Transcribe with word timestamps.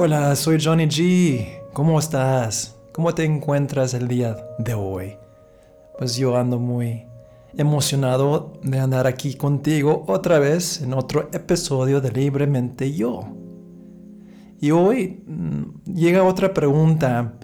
Hola, 0.00 0.36
soy 0.36 0.62
Johnny 0.62 0.84
G. 0.84 1.72
¿Cómo 1.72 1.98
estás? 1.98 2.76
¿Cómo 2.92 3.12
te 3.16 3.24
encuentras 3.24 3.94
el 3.94 4.06
día 4.06 4.36
de 4.60 4.72
hoy? 4.72 5.16
Pues 5.98 6.14
yo 6.14 6.36
ando 6.36 6.60
muy 6.60 7.04
emocionado 7.56 8.52
de 8.62 8.78
andar 8.78 9.08
aquí 9.08 9.34
contigo 9.34 10.04
otra 10.06 10.38
vez 10.38 10.82
en 10.82 10.94
otro 10.94 11.28
episodio 11.32 12.00
de 12.00 12.12
Libremente 12.12 12.94
Yo. 12.94 13.26
Y 14.60 14.70
hoy 14.70 15.24
mm, 15.26 15.92
llega 15.92 16.22
otra 16.22 16.54
pregunta 16.54 17.34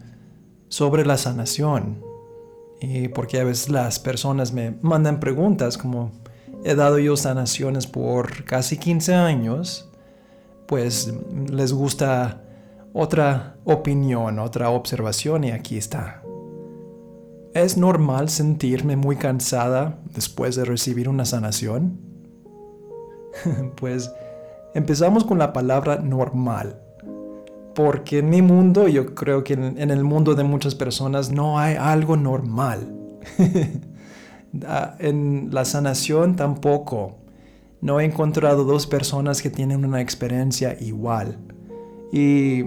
sobre 0.69 1.05
la 1.05 1.19
sanación. 1.19 2.05
Y 2.81 3.09
porque 3.09 3.41
a 3.41 3.45
veces 3.45 3.69
las 3.69 3.99
personas 3.99 4.53
me 4.53 4.79
mandan 4.81 5.19
preguntas 5.19 5.77
como 5.77 6.13
he 6.63 6.77
dado 6.77 7.01
yo 7.01 7.17
sanaciones 7.17 7.89
por 7.89 8.45
casi 8.45 8.79
15 8.79 9.13
años, 9.13 9.91
pues 10.69 11.13
les 11.51 11.73
gusta 11.73 12.44
otra 12.95 13.57
opinión, 13.65 14.39
otra 14.39 14.71
observación 14.71 15.45
y 15.45 15.51
aquí 15.51 15.77
está. 15.77 16.23
¿Es 17.53 17.77
normal 17.77 18.29
sentirme 18.31 18.97
muy 18.97 19.17
cansada 19.17 19.99
después 20.15 20.55
de 20.57 20.65
recibir 20.65 21.09
una 21.09 21.25
sanación? 21.25 21.99
pues 23.77 24.13
empezamos 24.75 25.25
con 25.25 25.39
la 25.39 25.53
palabra 25.53 25.97
normal. 25.97 26.81
Porque 27.75 28.19
en 28.19 28.31
mi 28.31 28.43
mundo, 28.43 28.87
yo 28.87 29.17
creo 29.17 29.43
que 29.43 29.55
en, 29.55 29.91
el 29.91 30.05
mundo 30.05 30.37
de 30.37 30.45
muchas 30.45 30.77
personas 30.77 31.33
no 31.33 31.59
hay 31.59 31.77
algo 31.77 32.17
normal. 32.17 32.95
Ah, 34.69 34.95
en 35.01 35.49
la 35.51 35.65
sanación 35.65 36.37
tampoco. 36.37 37.17
No 37.81 37.99
he 37.99 38.05
encontrado 38.05 38.63
dos 38.63 38.87
personas 38.87 39.43
que 39.43 39.51
tienen 39.51 39.85
una 39.85 40.01
experiencia 40.01 40.77
igual. 40.81 41.39
Y 42.17 42.63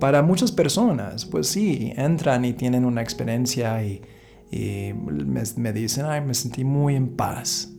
para 0.00 0.22
muchas 0.22 0.50
personas, 0.50 1.24
pues 1.24 1.46
sí, 1.46 1.92
entran 1.96 2.44
y 2.44 2.52
tienen 2.52 2.84
una 2.84 3.00
experiencia 3.00 3.82
y 3.84 4.02
y 4.50 4.92
me, 4.94 5.72
dicen, 5.72 6.06
ay, 6.06 6.22
me 6.22 6.34
sentí 6.34 6.64
muy 6.64 6.96
en 6.96 7.16
paz. 7.16 7.70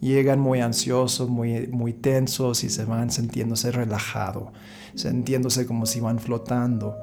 Llegan 0.00 0.38
muy 0.38 0.60
ansiosos, 0.60 1.28
muy, 1.28 1.66
muy 1.68 1.92
tensos 1.92 2.62
y 2.62 2.68
se 2.68 2.84
van 2.84 3.10
sintiéndose 3.10 3.72
relajado, 3.72 4.52
sintiéndose 4.94 5.66
como 5.66 5.86
si 5.86 6.00
van 6.00 6.18
flotando. 6.18 6.96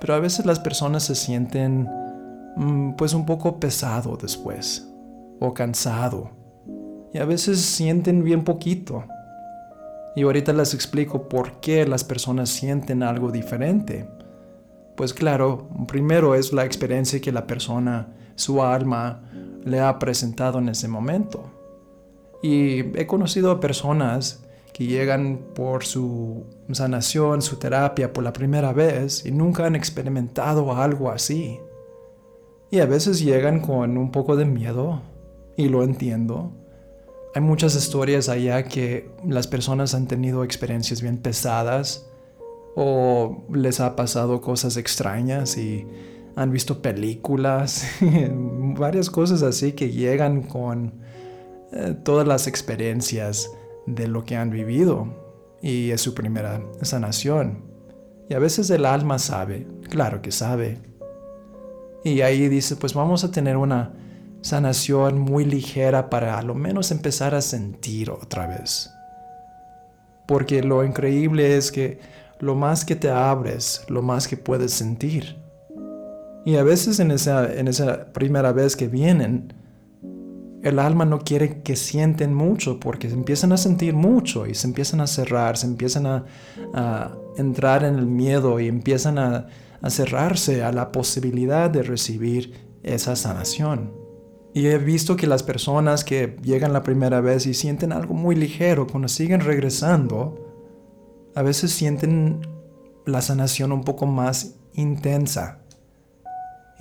Pero 0.00 0.14
a 0.14 0.18
veces 0.18 0.44
las 0.44 0.58
personas 0.58 1.04
se 1.04 1.14
sienten 1.14 1.88
mm, 2.56 2.96
pues 2.96 3.14
un 3.14 3.24
poco 3.24 3.58
pesado 3.60 4.18
después 4.20 4.88
o 5.40 5.54
cansado. 5.54 6.30
Y 7.14 7.18
a 7.18 7.24
veces 7.24 7.60
sienten 7.60 8.24
bien 8.24 8.42
poquito. 8.42 9.04
Y 10.14 10.22
ahorita 10.22 10.52
les 10.52 10.74
explico 10.74 11.28
por 11.28 11.60
qué 11.60 11.86
las 11.86 12.04
personas 12.04 12.50
sienten 12.50 13.02
algo 13.02 13.30
diferente. 13.30 14.06
Pues 14.96 15.14
claro, 15.14 15.68
primero 15.86 16.34
es 16.34 16.52
la 16.52 16.64
experiencia 16.64 17.20
que 17.20 17.32
la 17.32 17.46
persona 17.46 18.08
su 18.34 18.62
alma 18.62 19.22
le 19.64 19.80
ha 19.80 19.98
presentado 19.98 20.58
en 20.58 20.68
ese 20.68 20.88
momento. 20.88 21.50
Y 22.42 22.80
he 22.98 23.06
conocido 23.06 23.50
a 23.50 23.60
personas 23.60 24.44
que 24.72 24.86
llegan 24.86 25.38
por 25.54 25.84
su 25.84 26.44
sanación, 26.72 27.42
su 27.42 27.56
terapia 27.56 28.12
por 28.12 28.24
la 28.24 28.32
primera 28.32 28.72
vez 28.72 29.24
y 29.24 29.30
nunca 29.30 29.66
han 29.66 29.76
experimentado 29.76 30.74
algo 30.74 31.10
así. 31.10 31.60
Y 32.70 32.80
a 32.80 32.86
veces 32.86 33.20
llegan 33.20 33.60
con 33.60 33.98
un 33.98 34.10
poco 34.10 34.34
de 34.36 34.46
miedo 34.46 35.02
y 35.56 35.68
lo 35.68 35.82
entiendo. 35.84 36.52
Hay 37.34 37.40
muchas 37.40 37.74
historias 37.74 38.28
allá 38.28 38.64
que 38.64 39.10
las 39.26 39.46
personas 39.46 39.94
han 39.94 40.06
tenido 40.06 40.44
experiencias 40.44 41.00
bien 41.00 41.16
pesadas 41.16 42.06
o 42.76 43.44
les 43.50 43.80
ha 43.80 43.96
pasado 43.96 44.42
cosas 44.42 44.76
extrañas 44.76 45.56
y 45.56 45.86
han 46.36 46.50
visto 46.50 46.82
películas, 46.82 47.86
varias 48.78 49.08
cosas 49.08 49.42
así 49.42 49.72
que 49.72 49.90
llegan 49.90 50.42
con 50.42 51.00
eh, 51.72 51.94
todas 52.04 52.26
las 52.26 52.46
experiencias 52.46 53.50
de 53.86 54.08
lo 54.08 54.24
que 54.24 54.36
han 54.36 54.50
vivido 54.50 55.08
y 55.62 55.90
es 55.90 56.02
su 56.02 56.12
primera 56.12 56.62
sanación. 56.82 57.64
Y 58.28 58.34
a 58.34 58.38
veces 58.40 58.68
el 58.68 58.84
alma 58.84 59.18
sabe, 59.18 59.66
claro 59.88 60.20
que 60.20 60.32
sabe. 60.32 60.80
Y 62.04 62.20
ahí 62.20 62.48
dice, 62.48 62.76
pues 62.76 62.92
vamos 62.92 63.24
a 63.24 63.30
tener 63.30 63.56
una 63.56 63.94
sanación 64.42 65.18
muy 65.18 65.44
ligera 65.44 66.10
para 66.10 66.38
a 66.38 66.42
lo 66.42 66.54
menos 66.54 66.90
empezar 66.90 67.34
a 67.34 67.40
sentir 67.40 68.10
otra 68.10 68.46
vez. 68.46 68.90
Porque 70.26 70.62
lo 70.62 70.84
increíble 70.84 71.56
es 71.56 71.72
que 71.72 72.00
lo 72.38 72.54
más 72.54 72.84
que 72.84 72.96
te 72.96 73.08
abres, 73.08 73.84
lo 73.88 74.02
más 74.02 74.28
que 74.28 74.36
puedes 74.36 74.72
sentir. 74.72 75.36
Y 76.44 76.56
a 76.56 76.64
veces 76.64 76.98
en 76.98 77.12
esa, 77.12 77.52
en 77.52 77.68
esa 77.68 78.12
primera 78.12 78.52
vez 78.52 78.74
que 78.74 78.88
vienen, 78.88 79.54
el 80.62 80.78
alma 80.78 81.04
no 81.04 81.20
quiere 81.20 81.62
que 81.62 81.76
sienten 81.76 82.34
mucho 82.34 82.78
porque 82.80 83.08
empiezan 83.08 83.52
a 83.52 83.56
sentir 83.56 83.94
mucho 83.94 84.46
y 84.46 84.54
se 84.54 84.66
empiezan 84.66 85.00
a 85.00 85.06
cerrar, 85.06 85.56
se 85.56 85.66
empiezan 85.66 86.06
a, 86.06 86.24
entrar 87.36 87.84
en 87.84 87.94
el 87.94 88.06
miedo 88.06 88.60
y 88.60 88.68
empiezan 88.68 89.18
a, 89.18 89.46
a 89.80 89.90
cerrarse 89.90 90.62
a 90.62 90.70
la 90.70 90.92
posibilidad 90.92 91.70
de 91.70 91.82
recibir 91.82 92.52
esa 92.82 93.16
sanación. 93.16 94.01
Y 94.54 94.66
he 94.66 94.78
visto 94.78 95.16
que 95.16 95.26
las 95.26 95.42
personas 95.42 96.04
que 96.04 96.36
llegan 96.42 96.72
la 96.72 96.82
primera 96.82 97.20
vez 97.20 97.46
y 97.46 97.54
sienten 97.54 97.92
algo 97.92 98.14
muy 98.14 98.34
ligero, 98.34 98.86
cuando 98.86 99.08
siguen 99.08 99.40
regresando, 99.40 101.30
a 101.34 101.42
veces 101.42 101.72
sienten 101.72 102.46
la 103.06 103.22
sanación 103.22 103.72
un 103.72 103.84
poco 103.84 104.06
más 104.06 104.56
intensa 104.74 105.62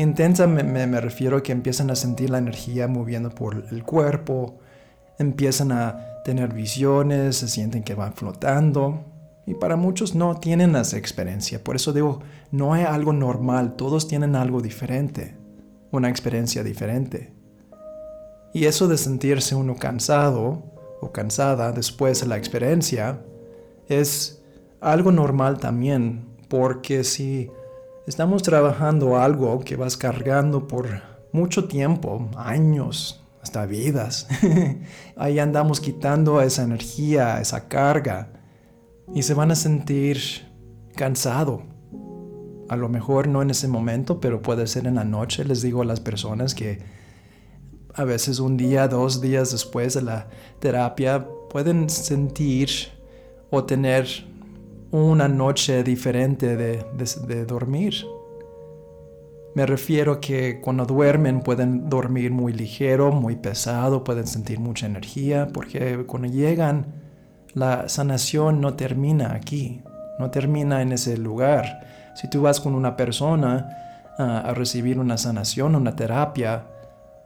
Intensa 0.02 0.48
me, 0.48 1.00
refiero 1.00 1.38
a 1.38 1.44
que 1.44 1.52
empiezan 1.52 1.92
a 1.92 1.96
sentir 1.96 2.32
la 2.32 2.40
energía 2.40 2.88
moviendo 2.88 3.30
por 3.30 3.66
el 3.70 3.84
cuerpo, 3.84 4.58
empiezan 5.20 5.72
a 5.72 6.24
tener 6.26 6.54
visiones, 6.54 7.38
se 7.38 7.48
sienten 7.48 7.84
que 7.84 7.94
van 7.94 8.14
flotando. 8.14 9.06
Y 9.46 9.54
para 9.54 9.76
muchos 9.76 10.16
no 10.16 10.38
tienen 10.38 10.76
esa 10.76 10.98
experiencia. 10.98 11.64
Por 11.64 11.76
eso 11.76 11.94
digo, 11.94 12.22
no 12.52 12.74
hay 12.74 12.84
algo 12.84 13.14
normal, 13.14 13.76
todos 13.76 14.08
tienen 14.08 14.36
algo 14.36 14.62
diferente, 14.62 15.36
una 15.92 16.10
experiencia 16.10 16.64
diferente. 16.64 17.32
Y 18.54 18.66
eso 18.66 18.88
de 18.88 18.98
sentirse 18.98 19.56
uno 19.56 19.76
cansado 19.76 20.64
o 21.02 21.12
cansada 21.12 21.72
después 21.72 22.22
de 22.22 22.28
la 22.28 22.38
experiencia 22.38 23.22
es 23.88 24.42
algo 24.80 25.12
normal 25.12 25.58
también, 25.60 26.28
porque 26.50 27.04
si 27.04 27.50
Estamos 28.08 28.42
trabajando 28.42 29.20
algo 29.20 29.60
que 29.60 29.76
vas 29.76 29.96
cargando 29.96 30.68
por 30.68 30.88
mucho 31.32 31.68
tiempo, 31.68 32.30
años, 32.36 33.24
hasta 33.44 33.68
vidas. 33.68 34.28
Ahí 35.16 35.38
andamos 35.38 35.80
quitando 35.80 36.42
esa 36.42 36.64
energía, 36.64 37.40
esa 37.40 37.68
carga, 37.68 38.30
y 39.14 39.22
se 39.22 39.36
van 39.36 39.52
a 39.52 39.56
sentir 39.56 40.20
cansado. 40.96 41.62
A 42.70 42.76
lo 42.76 42.90
mejor 42.90 43.28
no 43.28 43.44
en 43.44 43.52
ese 43.52 43.68
momento, 43.68 44.20
pero 44.20 44.42
puede 44.42 44.66
ser 44.66 44.88
en 44.88 44.96
la 44.96 45.06
noche. 45.06 45.46
Les 45.46 45.62
digo 45.62 45.84
a 45.84 45.86
las 45.86 46.00
personas 46.00 46.56
que 46.56 46.80
a 47.94 48.04
veces 48.04 48.40
un 48.40 48.58
día, 48.58 48.88
dos 48.88 49.22
días 49.22 49.52
después 49.52 49.94
de 49.94 50.02
la 50.02 50.28
terapia 50.60 51.28
pueden 51.50 51.90
sentir 51.90 52.70
o 53.50 53.66
tener 53.66 54.08
una 54.92 55.28
noche 55.28 55.84
diferente 55.84 56.56
de, 56.56 57.46
dormir. 57.46 58.06
Me 59.54 59.66
refiero 59.66 60.22
que 60.22 60.62
cuando 60.62 60.86
duermen 60.86 61.42
pueden 61.42 61.90
dormir 61.90 62.32
muy 62.32 62.54
ligero, 62.54 63.12
muy 63.12 63.36
pesado, 63.36 64.04
pueden 64.04 64.28
sentir 64.28 64.60
mucha 64.60 64.86
energía, 64.86 65.50
porque 65.54 66.06
cuando 66.06 66.30
llegan 66.30 66.86
la 67.54 67.90
sanación 67.90 68.62
no 68.62 68.76
termina 68.76 69.34
aquí, 69.34 69.82
no 70.20 70.32
termina 70.32 70.82
en 70.82 70.94
ese 70.94 71.18
lugar. 71.18 72.14
Si 72.16 72.30
tú 72.30 72.42
vas 72.42 72.62
con 72.62 72.76
una 72.76 72.96
persona 72.96 74.14
ah, 74.18 74.44
a 74.46 74.54
recibir 74.54 75.00
una 75.00 75.18
sanación, 75.18 75.76
una 75.76 75.98
terapia, 75.98 76.66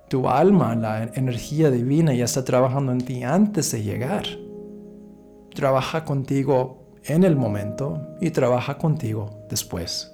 tu 0.07 0.27
alma, 0.27 0.75
la 0.75 1.03
energía 1.03 1.71
divina 1.71 2.13
ya 2.13 2.25
está 2.25 2.43
trabajando 2.43 2.91
en 2.91 3.01
ti 3.01 3.23
antes 3.23 3.71
de 3.71 3.83
llegar. 3.83 4.25
Trabaja 5.53 6.05
contigo 6.05 6.85
en 7.05 7.23
el 7.23 7.35
momento 7.35 8.01
y 8.21 8.31
trabaja 8.31 8.77
contigo 8.77 9.45
después. 9.49 10.11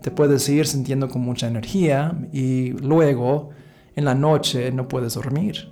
Te 0.00 0.10
puedes 0.10 0.48
ir 0.48 0.66
sintiendo 0.66 1.08
con 1.08 1.22
mucha 1.22 1.46
energía 1.46 2.16
y 2.32 2.70
luego 2.72 3.50
en 3.96 4.04
la 4.04 4.14
noche 4.14 4.72
no 4.72 4.88
puedes 4.88 5.14
dormir. 5.14 5.68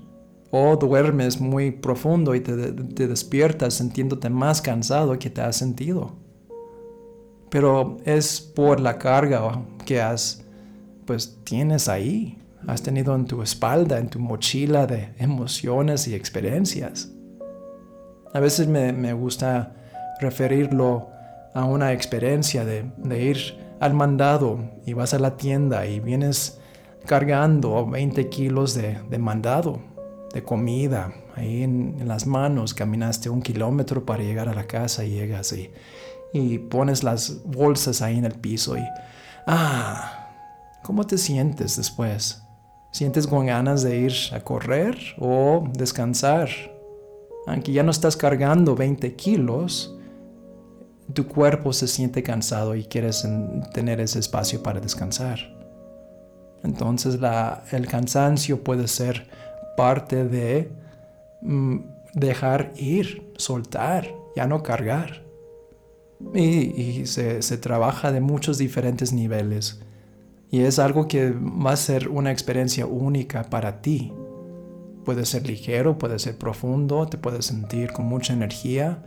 O 0.51 0.77
duermes 0.77 1.41
muy 1.41 1.71
profundo 1.71 2.35
y 2.35 2.41
te, 2.41 2.57
despiertas 3.07 3.75
sintiéndote 3.75 4.31
más 4.31 4.63
cansado 4.63 5.19
que 5.19 5.31
te 5.31 5.41
has 5.41 5.57
sentido. 5.57 6.13
Pero 7.51 7.97
es 8.05 8.41
por 8.41 8.81
la 8.81 8.99
carga 8.99 9.63
que 9.85 10.01
has, 10.01 10.45
pues 11.07 11.39
tienes 11.45 11.89
ahí. 11.89 12.39
Has 12.67 12.83
tenido 12.83 13.15
en 13.15 13.25
tu 13.25 13.43
espalda, 13.43 13.99
en 13.99 14.09
tu 14.09 14.19
mochila 14.19 14.87
de 14.87 15.15
emociones 15.19 16.09
y 16.09 16.15
experiencias. 16.15 17.11
A 18.35 18.41
veces 18.41 18.67
me, 18.67 18.93
me 18.93 19.13
gusta 19.13 19.75
referirlo 20.21 21.09
a 21.55 21.65
una 21.65 21.93
experiencia 21.93 22.65
de, 22.65 22.91
ir 23.21 23.59
al 23.81 23.95
mandado 23.95 24.59
y 24.85 24.93
vas 24.93 25.15
a 25.15 25.19
la 25.19 25.37
tienda 25.37 25.87
y 25.87 26.01
vienes 26.01 26.61
cargando 27.07 27.87
20 27.87 28.29
kilos 28.29 28.75
de, 28.75 29.19
mandado, 29.19 29.81
de 30.33 30.43
comida, 30.43 31.13
ahí 31.37 31.63
en, 31.63 32.07
las 32.07 32.27
manos, 32.27 32.75
caminaste 32.75 33.31
un 33.31 33.43
kilómetro 33.43 34.05
para 34.05 34.23
llegar 34.23 34.49
a 34.49 34.55
la 34.55 34.67
casa 34.67 35.05
y 35.05 35.11
llegas 35.11 35.53
y, 35.53 35.71
y 36.33 36.59
pones 36.59 37.03
las 37.03 37.43
bolsas 37.45 38.03
ahí 38.03 38.19
en 38.19 38.25
el 38.25 38.35
piso 38.35 38.77
y, 38.77 38.85
ah, 39.47 40.29
¿cómo 40.83 41.07
te 41.07 41.19
sientes 41.19 41.77
después? 41.77 42.43
¿Sientes 42.91 43.27
con 43.27 43.47
ganas 43.47 43.83
de 43.83 43.99
ir 43.99 44.13
a 44.33 44.41
correr 44.41 44.97
o 45.19 45.65
descansar? 45.73 46.49
Aunque 47.47 47.73
ya 47.73 47.83
no 47.83 47.91
estás 47.91 48.17
cargando 48.17 48.75
20 48.75 49.15
kilos, 49.15 49.95
tu 51.13 51.27
cuerpo 51.27 51.73
se 51.73 51.87
siente 51.87 52.23
cansado 52.23 52.75
y 52.75 52.85
quieres 52.85 53.27
tener 53.73 54.01
ese 54.01 54.19
espacio 54.19 54.63
para 54.63 54.81
descansar. 54.81 55.39
Entonces 56.63 57.19
el 57.73 57.87
cansancio 57.87 58.63
puede 58.65 58.89
ser 58.89 59.29
parte 59.77 60.25
de 60.25 60.71
mm, 61.43 61.79
dejar 62.15 62.73
ir, 62.77 63.33
soltar, 63.37 64.09
ya 64.35 64.47
no 64.47 64.63
cargar. 64.63 65.23
Y, 66.35 67.07
se, 67.07 67.43
se, 67.43 67.59
trabaja 67.59 68.11
de 68.11 68.21
muchos 68.21 68.59
diferentes 68.59 69.13
niveles. 69.13 69.81
Y 70.51 70.61
es 70.61 70.79
algo 70.79 71.09
que 71.09 71.31
va 71.31 71.73
a 71.73 71.77
ser 71.77 72.09
una 72.09 72.33
experiencia 72.33 72.87
única 72.87 73.45
para 73.45 73.83
ti. 73.83 74.13
Puede 75.05 75.27
ser 75.27 75.47
ligero, 75.47 75.99
puede 75.99 76.19
ser 76.19 76.37
profundo, 76.37 77.07
te 77.07 77.19
puedes 77.19 77.47
sentir 77.47 77.93
con 77.93 78.07
mucha 78.07 78.33
energía 78.33 79.03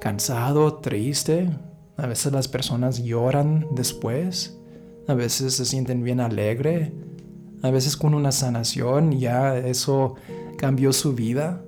cansado, 0.00 0.74
triste. 0.76 1.50
A 1.96 2.06
veces 2.06 2.32
las 2.32 2.48
personas 2.48 3.04
lloran 3.04 3.66
después. 3.70 4.58
A 5.06 5.14
veces 5.14 5.54
se 5.54 5.64
sienten 5.64 6.02
bien 6.02 6.18
alegre. 6.18 6.92
A 7.62 7.70
veces 7.70 7.96
con 7.96 8.14
una 8.14 8.32
sanación 8.32 9.12
ya 9.12 9.56
eso 9.56 10.16
cambió 10.56 10.92
su 10.92 11.14
vida. 11.14 11.62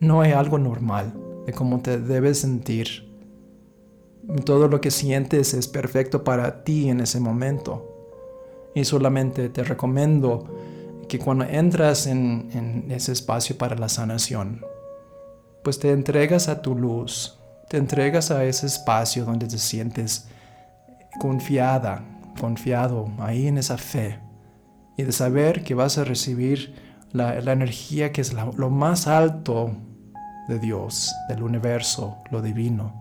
No 0.00 0.20
hay 0.20 0.32
algo 0.32 0.58
normal 0.58 1.14
de 1.46 1.52
cómo 1.52 1.80
te 1.80 1.98
debes 1.98 2.38
sentir. 2.38 3.14
Todo 4.44 4.68
lo 4.68 4.80
que 4.80 4.90
sientes 4.90 5.54
es 5.54 5.68
perfecto 5.68 6.24
para 6.24 6.64
ti 6.64 6.88
en 6.88 7.00
ese 7.00 7.20
momento. 7.20 7.93
Y 8.74 8.84
solamente 8.84 9.48
te 9.48 9.62
recomiendo 9.62 10.48
que 11.08 11.18
cuando 11.18 11.44
entras 11.44 12.06
en, 12.06 12.86
ese 12.90 13.12
espacio 13.12 13.56
para 13.56 13.76
la 13.76 13.88
sanación, 13.88 14.64
pues 15.62 15.78
te 15.78 15.90
entregas 15.90 16.48
a 16.48 16.60
tu 16.60 16.74
luz, 16.74 17.38
te 17.68 17.76
entregas 17.76 18.30
a 18.30 18.44
ese 18.44 18.66
espacio 18.66 19.24
donde 19.24 19.46
te 19.46 19.58
sientes 19.58 20.26
confiada, 21.20 22.04
confiado 22.40 23.10
ahí 23.18 23.46
en 23.46 23.58
esa 23.58 23.78
fe 23.78 24.18
y 24.96 25.04
de 25.04 25.12
saber 25.12 25.62
que 25.62 25.74
vas 25.74 25.98
a 25.98 26.04
recibir 26.04 26.74
la, 27.12 27.38
energía 27.38 28.12
que 28.12 28.20
es 28.20 28.32
lo 28.32 28.70
más 28.70 29.06
alto 29.06 29.70
de 30.48 30.58
Dios, 30.58 31.14
del 31.28 31.42
universo, 31.42 32.18
lo 32.30 32.42
divino. 32.42 32.92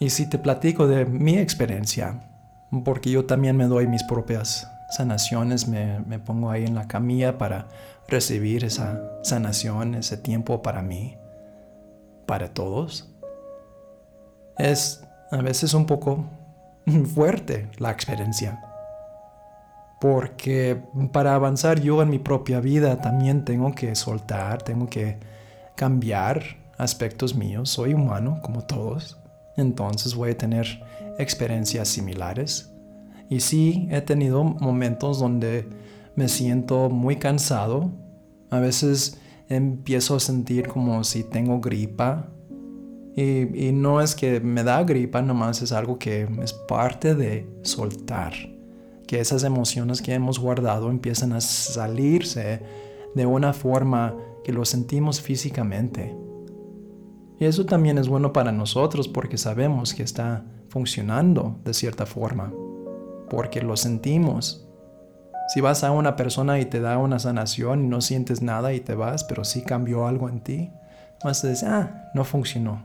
Y 0.00 0.10
si 0.10 0.28
te 0.28 0.38
platico 0.38 0.86
de 0.86 1.04
mi 1.04 1.38
experiencia, 1.38 2.20
porque 2.84 3.10
yo 3.10 3.24
también 3.24 3.56
me 3.56 3.66
doy 3.66 3.86
mis 3.86 4.02
propias 4.02 4.68
sanaciones, 4.90 5.68
me, 5.68 6.18
pongo 6.18 6.50
ahí 6.50 6.64
en 6.64 6.74
la 6.74 6.86
camilla 6.86 7.38
para 7.38 7.66
recibir 8.08 8.64
esa 8.64 9.02
sanación, 9.22 9.94
ese 9.94 10.16
tiempo 10.16 10.62
para 10.62 10.82
mí, 10.82 11.16
para 12.26 12.52
todos. 12.52 13.10
Es 14.58 15.04
a 15.30 15.38
veces 15.38 15.74
un 15.74 15.86
poco 15.86 16.24
fuerte 17.14 17.68
la 17.78 17.90
experiencia. 17.90 18.60
Porque 20.00 20.82
para 21.12 21.34
avanzar 21.34 21.80
yo 21.80 22.02
en 22.02 22.10
mi 22.10 22.18
propia 22.18 22.60
vida 22.60 23.00
también 23.00 23.44
tengo 23.44 23.74
que 23.74 23.94
soltar, 23.94 24.62
tengo 24.62 24.86
que 24.86 25.18
cambiar 25.76 26.42
aspectos 26.76 27.34
míos. 27.34 27.70
Soy 27.70 27.94
humano 27.94 28.40
como 28.42 28.62
todos. 28.62 29.18
Entonces 29.56 30.14
voy 30.14 30.32
a 30.32 30.38
tener 30.38 30.82
experiencias 31.18 31.88
similares. 31.88 32.70
Y 33.28 33.40
sí, 33.40 33.88
he 33.90 34.00
tenido 34.00 34.44
momentos 34.44 35.18
donde 35.18 35.68
me 36.14 36.28
siento 36.28 36.90
muy 36.90 37.16
cansado. 37.16 37.90
A 38.50 38.60
veces 38.60 39.18
empiezo 39.48 40.16
a 40.16 40.20
sentir 40.20 40.68
como 40.68 41.04
si 41.04 41.24
tengo 41.24 41.60
gripa. 41.60 42.28
Y, 43.16 43.70
no 43.72 44.00
es 44.00 44.16
que 44.16 44.40
me 44.40 44.64
da 44.64 44.82
gripa, 44.82 45.22
nomás 45.22 45.62
es 45.62 45.70
algo 45.70 45.98
que 45.98 46.28
es 46.42 46.52
parte 46.52 47.14
de 47.14 47.48
soltar. 47.62 48.32
Que 49.06 49.20
esas 49.20 49.44
emociones 49.44 50.02
que 50.02 50.14
hemos 50.14 50.38
guardado 50.38 50.90
empiezan 50.90 51.32
a 51.32 51.40
salirse 51.40 52.60
de 53.14 53.26
una 53.26 53.52
forma 53.52 54.16
que 54.42 54.52
lo 54.52 54.64
sentimos 54.64 55.20
físicamente. 55.20 56.14
Y 57.38 57.46
eso 57.46 57.66
también 57.66 57.98
es 57.98 58.08
bueno 58.08 58.32
para 58.32 58.52
nosotros 58.52 59.08
porque 59.08 59.38
sabemos 59.38 59.94
que 59.94 60.02
está 60.02 60.44
funcionando 60.68 61.58
de 61.64 61.74
cierta 61.74 62.06
forma, 62.06 62.52
porque 63.28 63.62
lo 63.62 63.76
sentimos 63.76 64.64
si 65.46 65.60
vas 65.60 65.84
a 65.84 65.90
una 65.90 66.16
persona 66.16 66.58
y 66.58 66.64
te 66.64 66.80
da 66.80 66.98
una 66.98 67.18
sanación 67.18 67.84
y 67.84 67.88
no 67.88 68.00
sientes 68.00 68.40
nada 68.40 68.72
y 68.72 68.80
te 68.80 68.94
vas, 68.94 69.24
pero 69.24 69.44
sí 69.44 69.62
cambió 69.62 70.06
algo 70.06 70.28
en 70.28 70.40
ti, 70.40 70.70
vas 71.22 71.44
a 71.44 71.48
decir, 71.48 71.68
ah, 71.68 72.10
no 72.14 72.24
funcionó. 72.24 72.82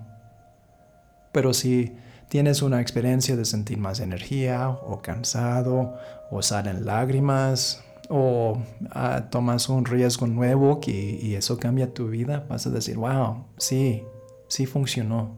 Pero 1.32 1.54
si 1.54 1.96
tienes 2.28 2.62
una 2.62 2.82
experiencia 2.82 3.36
de 3.36 3.46
sentir 3.46 3.78
más 3.78 4.00
energía 4.02 4.70
o 4.70 5.02
cansado 5.02 5.98
o 6.32 6.42
salen 6.42 6.86
lágrimas 6.86 7.84
o 8.10 8.58
ah, 8.92 9.28
tomas 9.30 9.70
un 9.70 9.86
riesgo 9.86 10.28
nuevo 10.28 10.82
que, 10.82 10.92
y 10.92 11.36
eso 11.36 11.58
cambia 11.58 11.94
tu 11.94 12.10
vida, 12.10 12.46
vas 12.50 12.68
a 12.68 12.72
decir, 12.72 12.98
wow, 12.98 13.46
sí, 13.58 14.04
sí 14.50 14.66
funcionó. 14.66 15.38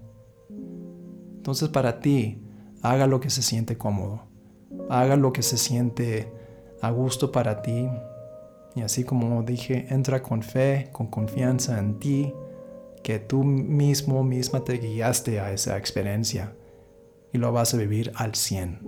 Entonces 1.37 1.69
para 1.69 1.99
ti, 1.99 2.41
haga 2.81 3.05
lo 3.05 3.19
que 3.19 3.29
se 3.29 3.43
siente 3.43 3.77
cómodo, 3.77 4.23
haga 4.89 5.15
lo 5.15 5.31
que 5.31 5.43
se 5.43 5.57
siente 5.57 6.31
a 6.81 6.89
gusto 6.89 7.31
para 7.31 7.61
ti. 7.61 7.87
Y 8.75 8.81
así 8.81 9.03
como 9.03 9.43
dije, 9.43 9.85
entra 9.89 10.23
con 10.23 10.41
fe, 10.41 10.89
con 10.91 11.07
confianza 11.07 11.77
en 11.77 11.99
ti, 11.99 12.33
que 13.03 13.19
tú 13.19 13.43
mismo, 13.43 14.23
misma 14.23 14.63
te 14.63 14.77
guiaste 14.77 15.39
a 15.39 15.51
esa 15.51 15.77
experiencia 15.77 16.53
y 17.33 17.37
lo 17.37 17.51
vas 17.51 17.73
a 17.73 17.77
vivir 17.77 18.11
al 18.15 18.35
100. 18.35 18.79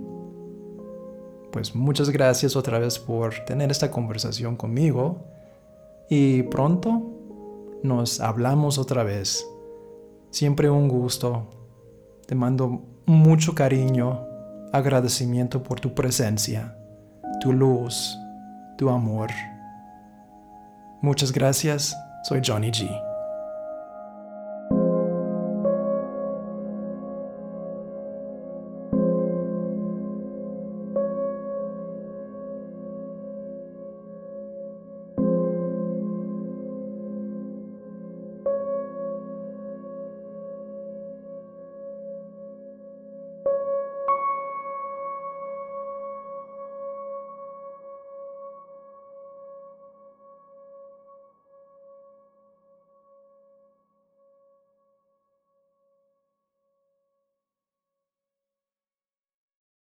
Pues 1.52 1.74
muchas 1.74 2.10
gracias 2.10 2.56
otra 2.56 2.78
vez 2.78 2.98
por 2.98 3.34
tener 3.44 3.70
esta 3.70 3.90
conversación 3.90 4.56
conmigo 4.56 5.24
y 6.08 6.42
pronto 6.44 7.02
nos 7.82 8.20
hablamos 8.20 8.78
otra 8.78 9.04
vez. 9.04 9.46
Siempre 10.34 10.68
un 10.68 10.88
gusto. 10.88 11.46
Te 12.26 12.34
mando 12.34 12.82
mucho 13.06 13.54
cariño, 13.54 14.26
agradecimiento 14.72 15.62
por 15.62 15.78
tu 15.78 15.94
presencia 15.94 16.76
tu 17.40 17.52
luz, 17.52 18.18
tu 18.76 18.90
amor. 18.90 19.30
Muchas 21.02 21.30
gracias, 21.30 21.96
soy 22.24 22.40
Johnny 22.44 22.72
G. 22.72 23.13